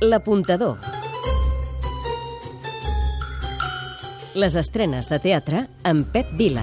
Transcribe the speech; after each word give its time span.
L'apuntador. 0.00 0.78
Les 4.40 4.54
estrenes 4.56 5.10
de 5.12 5.18
teatre 5.20 5.66
amb 5.84 6.06
Pep 6.08 6.30
Vila. 6.38 6.62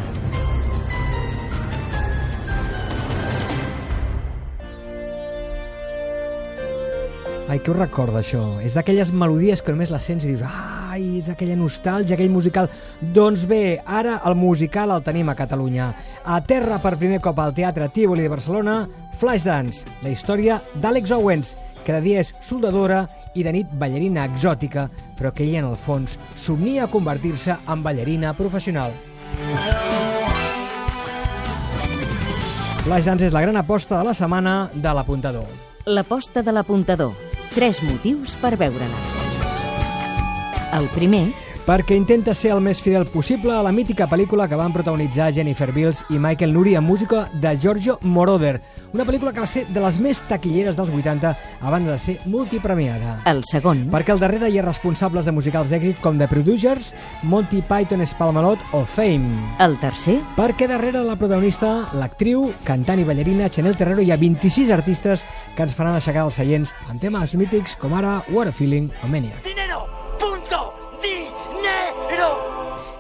Ai, 7.46 7.60
què 7.62 7.70
us 7.70 7.78
recorda 7.78 8.24
això? 8.24 8.42
És 8.66 8.74
d'aquelles 8.74 9.14
melodies 9.14 9.62
que 9.62 9.76
només 9.76 9.94
les 9.94 10.10
sents 10.10 10.26
i 10.26 10.34
dius 10.34 10.42
ai, 10.42 11.20
és 11.20 11.30
aquella 11.30 11.60
nostàlgia, 11.62 12.18
aquell 12.18 12.34
musical. 12.34 12.72
Doncs 13.14 13.46
bé, 13.46 13.78
ara 13.86 14.18
el 14.26 14.34
musical 14.34 14.96
el 14.98 15.06
tenim 15.06 15.30
a 15.30 15.38
Catalunya. 15.38 15.92
A 16.26 16.42
terra 16.42 16.82
per 16.82 16.98
primer 16.98 17.22
cop 17.22 17.38
al 17.38 17.54
Teatre 17.54 17.94
Tívoli 17.94 18.26
de 18.26 18.34
Barcelona, 18.34 18.82
Flashdance, 19.22 19.86
la 20.02 20.10
història 20.10 20.58
d'Àlex 20.82 21.14
Owens, 21.14 21.54
que 21.86 21.94
de 21.94 22.02
dia 22.02 22.26
és 22.26 22.34
soldadora 22.44 23.06
i 23.38 23.46
de 23.46 23.54
nit 23.54 23.70
ballarina 23.78 24.26
exòtica, 24.26 24.88
però 25.18 25.32
que 25.34 25.46
ella 25.46 25.62
en 25.62 25.70
el 25.70 25.78
fons 25.78 26.18
somnia 26.42 26.90
convertir-se 26.90 27.56
en 27.70 27.84
ballarina 27.86 28.34
professional. 28.38 28.96
Flashdance 32.88 33.28
és 33.28 33.34
la 33.36 33.44
gran 33.44 33.58
aposta 33.60 33.98
de 34.00 34.08
la 34.08 34.16
setmana 34.16 34.70
de 34.74 34.94
l'apuntador. 34.96 35.48
L'aposta 35.86 36.42
de 36.42 36.54
l'apuntador. 36.56 37.14
Tres 37.54 37.82
motius 37.84 38.36
per 38.42 38.56
veure-la. 38.60 39.02
El 40.78 40.88
primer, 40.96 41.26
perquè 41.68 41.98
intenta 42.00 42.32
ser 42.32 42.54
el 42.56 42.62
més 42.64 42.80
fidel 42.80 43.04
possible 43.12 43.52
a 43.52 43.60
la 43.66 43.74
mítica 43.76 44.06
pel·lícula 44.08 44.46
que 44.48 44.56
van 44.56 44.72
protagonitzar 44.72 45.34
Jennifer 45.36 45.68
Bills 45.76 46.06
i 46.16 46.20
Michael 46.24 46.54
Nuri 46.56 46.78
amb 46.80 46.88
música 46.88 47.26
de 47.34 47.52
Giorgio 47.60 47.98
Moroder, 48.08 48.62
una 48.96 49.04
pel·lícula 49.04 49.34
que 49.36 49.44
va 49.44 49.50
ser 49.52 49.66
de 49.68 49.82
les 49.84 49.98
més 50.00 50.22
taquilleres 50.30 50.78
dels 50.78 50.94
80 50.96 51.34
a 51.60 51.70
banda 51.74 51.92
de 51.92 51.98
ser 52.00 52.16
multipremiada. 52.26 53.18
el 53.26 53.44
segon, 53.44 53.90
Perquè 53.92 54.16
al 54.16 54.20
darrere 54.24 54.50
hi 54.50 54.60
ha 54.60 54.64
responsables 54.64 55.26
de 55.28 55.34
musicals 55.36 55.70
d'èxit 55.70 56.00
com 56.00 56.18
The 56.18 56.30
Producers, 56.32 56.94
Monty 57.24 57.62
Python 57.68 58.06
Spalmalot 58.08 58.60
o 58.72 58.86
Fame. 58.86 59.36
el 59.60 59.78
tercer, 59.78 60.22
Perquè 60.38 60.70
darrere 60.72 61.04
la 61.04 61.18
protagonista, 61.20 61.90
l'actriu, 62.00 62.54
cantant 62.64 63.00
i 63.00 63.04
ballarina 63.04 63.50
Chanel 63.50 63.76
Terrero 63.76 64.02
hi 64.02 64.12
ha 64.12 64.18
26 64.18 64.72
artistes 64.72 65.26
que 65.58 65.64
ens 65.68 65.76
faran 65.76 65.96
aixecar 66.00 66.24
els 66.24 66.36
seients 66.40 66.74
amb 66.88 67.02
temes 67.02 67.36
mítics 67.36 67.76
com 67.76 67.94
ara 67.94 68.22
What 68.32 68.48
a 68.48 68.52
Feeling 68.56 68.88
o 69.04 69.08
Maniac. 69.12 69.47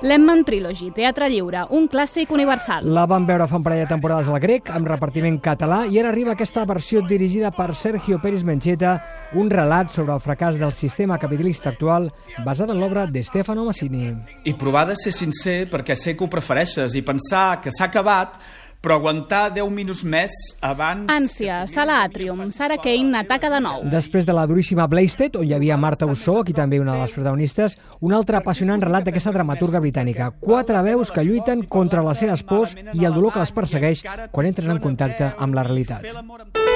Lemman 0.01 0.43
Trilogy, 0.45 0.91
Teatre 0.93 1.25
Lliure, 1.25 1.63
un 1.73 1.87
clàssic 1.89 2.29
universal. 2.29 2.85
La 2.93 3.07
vam 3.09 3.23
veure 3.25 3.47
fa 3.49 3.57
un 3.57 3.63
parell 3.65 3.81
de 3.81 3.89
temporades 3.89 4.27
al 4.29 4.37
grec, 4.43 4.69
amb 4.69 4.85
repartiment 4.91 5.39
català, 5.41 5.79
i 5.89 5.97
ara 5.97 6.11
arriba 6.13 6.35
aquesta 6.35 6.65
versió 6.69 7.01
dirigida 7.01 7.49
per 7.49 7.73
Sergio 7.75 8.19
Pérez 8.21 8.43
Mencheta, 8.45 8.93
un 9.33 9.49
relat 9.49 9.89
sobre 9.95 10.13
el 10.13 10.21
fracàs 10.21 10.59
del 10.61 10.75
sistema 10.77 11.17
capitalista 11.17 11.71
actual 11.73 12.11
basat 12.45 12.69
en 12.69 12.77
l'obra 12.77 13.07
de 13.09 13.23
Stefano 13.25 13.65
Massini. 13.65 14.13
I 14.45 14.53
provar 14.53 14.85
de 14.91 14.99
ser 15.01 15.15
sincer 15.17 15.63
perquè 15.71 15.97
sé 15.97 16.13
que 16.13 16.27
ho 16.27 16.29
prefereixes 16.29 16.93
i 16.93 17.01
pensar 17.01 17.57
que 17.63 17.73
s'ha 17.73 17.89
acabat, 17.89 18.37
però 18.81 18.97
aguantar 18.97 19.49
10 19.55 19.71
minuts 19.73 20.03
més 20.07 20.33
abans... 20.61 21.09
Ànsia, 21.11 21.63
Sala 21.69 22.01
Atrium, 22.05 22.43
Sarah 22.53 22.79
Kane 22.83 23.23
ataca 23.23 23.49
de 23.53 23.61
nou. 23.63 23.83
Després 23.91 24.27
de 24.27 24.35
la 24.37 24.45
duríssima 24.49 24.87
Blasted, 24.91 25.35
on 25.39 25.47
hi 25.47 25.55
havia 25.57 25.79
Marta 25.81 26.07
Ussó, 26.09 26.39
aquí 26.43 26.55
també 26.57 26.81
una 26.83 26.95
de 26.95 27.05
les 27.05 27.15
protagonistes, 27.15 27.77
un 28.01 28.15
altre 28.17 28.39
apassionant 28.39 28.83
relat 28.83 29.07
d'aquesta 29.07 29.33
dramaturga 29.35 29.81
britànica. 29.83 30.31
Quatre 30.43 30.83
veus 30.85 31.11
que 31.11 31.25
lluiten 31.25 31.65
contra 31.65 32.05
les 32.05 32.23
seves 32.23 32.45
pors 32.47 32.77
i 32.93 33.03
el 33.03 33.13
dolor 33.17 33.35
que 33.35 33.43
les 33.43 33.55
persegueix 33.55 34.05
quan 34.31 34.49
entren 34.49 34.77
en 34.77 34.83
contacte 34.83 35.33
amb 35.37 35.57
la 35.57 35.67
realitat. 35.67 36.66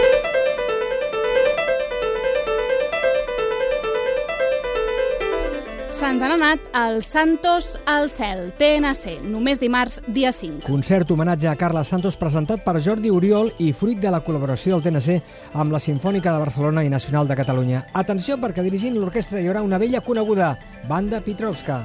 Se'ns 6.02 6.24
han 6.26 6.32
anat 6.34 6.64
els 6.74 7.06
Santos 7.14 7.76
al 7.86 8.08
cel, 8.10 8.48
TNC, 8.58 9.20
només 9.22 9.62
dimarts, 9.62 10.00
dia 10.10 10.32
5. 10.34 10.64
Concert 10.66 11.14
homenatge 11.14 11.46
a 11.52 11.54
Carles 11.60 11.94
Santos 11.94 12.18
presentat 12.18 12.66
per 12.66 12.80
Jordi 12.82 13.14
Oriol 13.14 13.54
i 13.62 13.70
fruit 13.70 14.02
de 14.02 14.10
la 14.10 14.24
col·laboració 14.26 14.80
del 14.80 14.88
TNC 14.88 15.54
amb 15.62 15.78
la 15.78 15.84
Sinfònica 15.86 16.34
de 16.34 16.42
Barcelona 16.42 16.82
i 16.82 16.90
Nacional 16.90 17.30
de 17.30 17.38
Catalunya. 17.38 17.86
Atenció 17.94 18.42
perquè 18.42 18.66
dirigint 18.66 18.98
l'orquestra 18.98 19.46
hi 19.46 19.52
haurà 19.52 19.62
una 19.62 19.78
vella 19.78 20.02
coneguda, 20.02 20.56
Banda 20.90 21.22
Petrovska. 21.22 21.84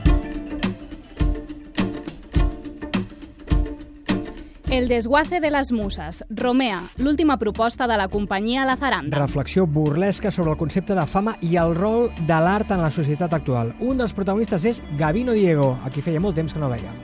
El 4.76 4.88
desguace 4.88 5.40
de 5.40 5.50
les 5.50 5.70
muses, 5.72 6.18
Romea, 6.28 6.90
l'última 7.00 7.38
proposta 7.40 7.86
de 7.88 7.96
la 7.96 8.08
companyia 8.12 8.66
La 8.68 8.74
Zaranda. 8.76 9.16
Reflexió 9.22 9.64
burlesca 9.66 10.30
sobre 10.30 10.50
el 10.50 10.58
concepte 10.60 10.92
de 10.94 11.06
fama 11.08 11.32
i 11.40 11.56
el 11.56 11.72
rol 11.74 12.10
de 12.28 12.40
l'art 12.44 12.74
en 12.76 12.84
la 12.84 12.90
societat 12.92 13.32
actual. 13.32 13.72
Un 13.80 13.96
dels 13.96 14.12
protagonistes 14.12 14.68
és 14.68 14.82
Gavino 15.00 15.32
Diego, 15.32 15.78
a 15.80 15.88
qui 15.88 16.04
feia 16.04 16.20
molt 16.20 16.36
temps 16.36 16.52
que 16.52 16.60
no 16.60 16.68
veiem. 16.68 17.00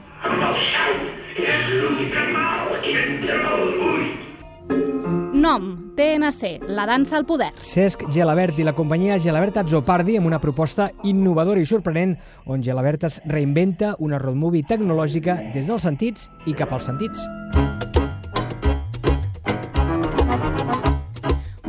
Nom, 5.52 5.92
TNC, 5.96 6.62
la 6.68 6.86
dansa 6.86 7.18
al 7.18 7.26
poder. 7.28 7.50
Cesc 7.60 8.06
Gelabert 8.14 8.56
i 8.56 8.64
la 8.64 8.72
companyia 8.72 9.18
Gelabert 9.20 9.58
Azzopardi 9.60 10.16
amb 10.16 10.30
una 10.30 10.38
proposta 10.40 10.86
innovadora 11.04 11.60
i 11.60 11.68
sorprenent 11.68 12.14
on 12.48 12.64
Gelabert 12.64 13.04
es 13.10 13.20
reinventa 13.28 13.92
una 13.98 14.22
road 14.22 14.40
movie 14.40 14.64
tecnològica 14.64 15.36
des 15.52 15.68
dels 15.68 15.84
sentits 15.84 16.30
i 16.48 16.56
cap 16.56 16.72
als 16.72 16.88
sentits. 16.88 17.28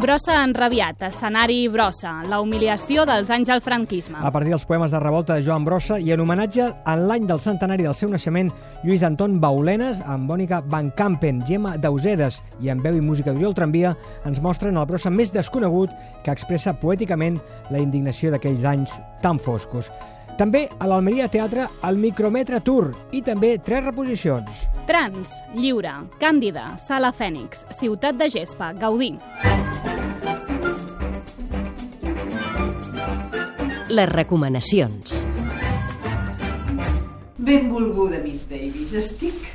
Brossa 0.04 0.34
enrabiat, 0.44 1.00
escenari 1.08 1.70
brossa, 1.72 2.10
la 2.28 2.42
humiliació 2.44 3.06
dels 3.08 3.30
anys 3.32 3.48
del 3.48 3.62
franquisme. 3.64 4.18
A 4.20 4.32
partir 4.36 4.52
dels 4.52 4.66
poemes 4.68 4.92
de 4.92 5.00
revolta 5.00 5.38
de 5.38 5.46
Joan 5.46 5.64
Brossa 5.64 5.96
i 5.96 6.12
en 6.12 6.20
homenatge 6.20 6.66
en 6.68 7.06
l'any 7.08 7.24
del 7.30 7.40
centenari 7.40 7.86
del 7.88 7.96
seu 7.96 8.12
naixement, 8.12 8.50
Lluís 8.84 9.06
Anton 9.08 9.38
Baulenes, 9.40 10.02
amb 10.04 10.28
Bònica 10.28 10.60
Van 10.68 10.90
Campen, 10.98 11.40
Gemma 11.48 11.78
Dausedes 11.80 12.42
i 12.60 12.74
amb 12.74 12.84
veu 12.84 12.98
i 13.00 13.06
música 13.06 13.32
d'Oriol 13.32 13.56
Tramvia, 13.56 13.94
ens 14.28 14.44
mostren 14.44 14.76
el 14.76 14.90
brossa 14.92 15.08
més 15.08 15.32
desconegut 15.32 15.96
que 16.26 16.36
expressa 16.36 16.76
poèticament 16.84 17.40
la 17.72 17.80
indignació 17.80 18.34
d'aquells 18.34 18.68
anys 18.68 19.00
tan 19.24 19.40
foscos. 19.40 19.88
També 20.38 20.68
a 20.80 20.88
l'Almeria 20.90 21.28
Teatre 21.30 21.68
el 21.88 21.98
Micrometre 22.02 22.60
Tour 22.66 22.92
i 23.12 23.22
també 23.22 23.58
tres 23.62 23.86
reposicions. 23.86 24.66
Trans, 24.90 25.30
Lliure, 25.56 25.94
Càndida, 26.20 26.74
Sala 26.82 27.14
Fènix, 27.14 27.68
Ciutat 27.72 28.18
de 28.18 28.30
Gespa, 28.34 28.74
Gaudí. 28.74 29.14
les 33.94 34.10
recomanacions. 34.10 35.26
Benvolguda, 37.38 38.18
Miss 38.24 38.48
Davis. 38.50 38.94
Estic 38.98 39.46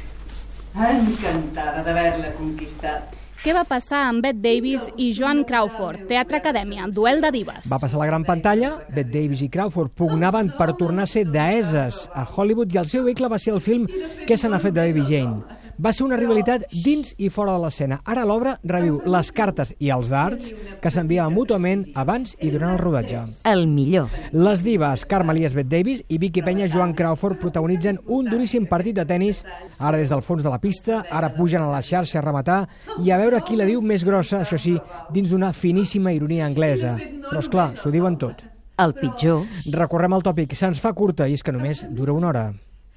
encantada 0.78 1.82
d'haver-la 1.82 2.30
conquistat. 2.38 3.16
Què 3.38 3.52
va 3.54 3.62
passar 3.62 4.00
amb 4.08 4.24
Bette 4.24 4.40
Davis 4.42 4.82
i 4.98 5.12
Joan 5.14 5.44
Crawford, 5.46 6.08
Teatre 6.10 6.40
Acadèmia, 6.40 6.88
duel 6.90 7.20
de 7.22 7.30
divas? 7.36 7.68
Va 7.70 7.78
passar 7.78 8.00
a 8.00 8.00
la 8.00 8.08
gran 8.10 8.24
pantalla, 8.26 8.72
Bette 8.90 9.12
Davis 9.12 9.44
i 9.46 9.48
Crawford 9.54 9.94
pugnaven 9.94 10.50
per 10.58 10.72
tornar 10.80 11.06
a 11.06 11.10
ser 11.12 11.22
deeses 11.30 12.00
a 12.10 12.26
Hollywood 12.26 12.74
i 12.74 12.80
el 12.82 12.90
seu 12.90 13.06
vehicle 13.06 13.30
va 13.30 13.38
ser 13.38 13.54
el 13.54 13.62
film 13.62 13.86
Què 14.26 14.34
se 14.34 14.50
n'ha 14.50 14.58
fet 14.58 14.74
de 14.74 14.88
Baby 14.90 15.06
Jane. 15.06 15.57
Va 15.78 15.92
ser 15.94 16.02
una 16.02 16.16
rivalitat 16.18 16.64
dins 16.82 17.12
i 17.22 17.28
fora 17.30 17.52
de 17.54 17.62
l'escena. 17.62 18.00
Ara 18.02 18.24
l'obra 18.26 18.56
reviu 18.66 18.96
les 19.06 19.28
cartes 19.30 19.70
i 19.78 19.92
els 19.94 20.08
darts 20.10 20.50
que 20.82 20.90
s'enviaven 20.90 21.36
mútuament 21.36 21.84
abans 21.94 22.34
i 22.42 22.50
durant 22.50 22.74
el 22.74 22.80
rodatge. 22.82 23.20
El 23.46 23.68
millor. 23.70 24.10
Les 24.34 24.64
divas 24.66 25.06
Carme 25.06 25.36
Elias 25.36 25.54
Bette 25.54 25.70
Davis 25.76 26.02
i 26.08 26.18
Vicky 26.18 26.42
Penya 26.42 26.66
Joan 26.72 26.96
Crawford 26.98 27.38
protagonitzen 27.38 28.02
un 28.10 28.26
duríssim 28.26 28.66
partit 28.66 28.98
de 28.98 29.06
tennis, 29.06 29.44
ara 29.78 30.02
des 30.02 30.10
del 30.10 30.26
fons 30.26 30.42
de 30.42 30.50
la 30.50 30.58
pista, 30.58 31.04
ara 31.10 31.30
pugen 31.38 31.62
a 31.62 31.70
la 31.70 31.82
xarxa 31.82 32.18
a 32.18 32.26
rematar 32.26 32.60
i 32.98 33.14
a 33.14 33.22
veure 33.22 33.44
qui 33.46 33.54
la 33.54 33.68
diu 33.68 33.78
més 33.78 34.02
grossa, 34.02 34.42
això 34.42 34.58
sí, 34.58 34.74
dins 35.14 35.30
d'una 35.30 35.54
finíssima 35.54 36.10
ironia 36.10 36.46
anglesa. 36.50 36.96
Però, 36.98 37.38
és 37.38 37.54
clar, 37.54 37.70
s'ho 37.78 37.94
diuen 37.94 38.18
tot. 38.18 38.42
El 38.78 38.98
pitjor. 38.98 39.46
Recorrem 39.74 40.18
el 40.18 40.26
tòpic, 40.26 40.58
se'ns 40.58 40.82
fa 40.82 40.90
curta 40.94 41.30
i 41.30 41.38
és 41.38 41.46
que 41.46 41.54
només 41.54 41.86
dura 41.94 42.18
una 42.18 42.34
hora. 42.34 42.48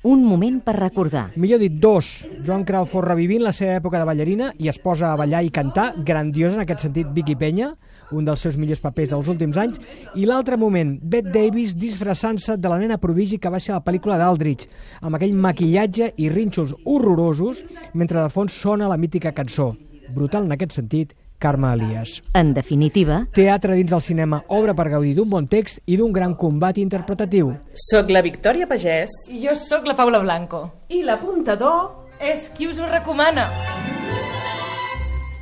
Un 0.04 0.24
moment 0.26 0.56
per 0.66 0.74
recordar. 0.80 1.28
Millor 1.38 1.60
dit, 1.62 1.76
dos. 1.78 2.08
Joan 2.42 2.64
Crawford 2.66 3.06
revivint 3.12 3.44
la 3.46 3.52
seva 3.54 3.76
època 3.78 4.00
de 4.02 4.08
ballarina 4.10 4.48
i 4.58 4.72
es 4.72 4.80
posa 4.82 5.12
a 5.12 5.18
ballar 5.20 5.44
i 5.46 5.52
cantar, 5.54 5.92
grandiosa 6.08 6.58
en 6.58 6.64
aquest 6.64 6.88
sentit 6.88 7.12
Vicky 7.14 7.36
Penya, 7.38 7.68
un 8.10 8.26
dels 8.26 8.42
seus 8.42 8.58
millors 8.58 8.82
papers 8.82 9.14
dels 9.14 9.30
últims 9.30 9.60
anys, 9.62 9.78
i 10.18 10.26
l'altre 10.26 10.58
moment, 10.58 10.96
Bette 10.98 11.30
Davis 11.30 11.78
disfressant-se 11.78 12.58
de 12.58 12.74
la 12.74 12.82
nena 12.82 12.98
prodigi 12.98 13.38
que 13.38 13.54
va 13.54 13.62
ser 13.62 13.76
la 13.76 13.84
pel·lícula 13.86 14.18
d'Aldrich, 14.18 14.66
amb 15.06 15.20
aquell 15.20 15.38
maquillatge 15.38 16.16
i 16.18 16.34
rínxols 16.34 16.74
horrorosos, 16.82 17.62
mentre 17.94 18.24
de 18.24 18.34
fons 18.34 18.58
sona 18.58 18.90
la 18.90 18.98
mítica 18.98 19.36
cançó. 19.38 19.76
Brutal 20.16 20.50
en 20.50 20.58
aquest 20.58 20.82
sentit, 20.82 21.14
Carme 21.42 21.74
Elias. 21.74 22.20
En 22.38 22.54
definitiva, 22.54 23.24
Teatre 23.34 23.74
dins 23.76 23.90
del 23.92 24.02
cinema, 24.06 24.44
obra 24.48 24.76
per 24.78 24.88
gaudir 24.94 25.16
d'un 25.18 25.30
bon 25.30 25.48
text 25.50 25.82
i 25.90 25.98
d'un 25.98 26.14
gran 26.14 26.36
combat 26.38 26.78
interpretatiu. 26.78 27.56
Soc 27.90 28.12
la 28.14 28.22
Victòria 28.22 28.68
Pagès. 28.70 29.10
I 29.34 29.42
jo 29.48 29.56
sóc 29.58 29.88
la 29.90 29.96
Paula 29.98 30.20
Blanco. 30.22 30.68
I 30.90 31.02
l'apuntador 31.04 31.98
És 32.22 32.52
qui 32.54 32.68
us 32.70 32.78
ho 32.78 32.86
recomana. 32.86 33.48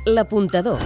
l'apuntador. 0.06 0.78